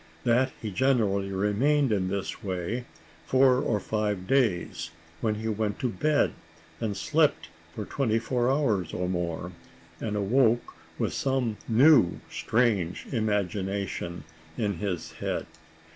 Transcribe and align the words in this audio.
That 0.23 0.51
he 0.59 0.71
generally 0.71 1.31
remained 1.31 1.91
in 1.91 2.07
this 2.07 2.43
way 2.43 2.85
four 3.27 3.59
or 3.59 3.79
five 3.79 4.25
days, 4.25 4.89
when 5.19 5.35
he 5.35 5.47
went 5.47 5.77
to 5.77 5.89
bed, 5.89 6.33
and 6.79 6.97
slept 6.97 7.49
for 7.75 7.85
twenty 7.85 8.17
four 8.17 8.49
hours, 8.49 8.93
or 8.95 9.07
more, 9.07 9.51
and 9.99 10.15
awoke 10.15 10.73
with 10.97 11.13
some 11.13 11.57
new 11.67 12.19
strange 12.31 13.05
imagination 13.11 14.23
in 14.57 14.79
his 14.79 15.11
head. 15.11 15.45